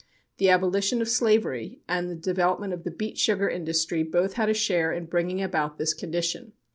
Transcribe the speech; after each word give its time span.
The 0.39 0.49
abolition 0.49 0.99
of 0.99 1.09
slavery 1.09 1.79
and 1.87 2.09
the 2.09 2.15
development 2.15 2.73
of 2.73 2.85
the 2.85 2.89
beet 2.89 3.19
sugar 3.19 3.47
industry 3.47 4.01
both 4.01 4.33
had 4.33 4.49
a 4.49 4.53
share 4.55 4.91
in 4.91 5.05
bringing 5.05 5.43
about 5.43 5.77
this 5.77 5.93
condition. 5.93 6.53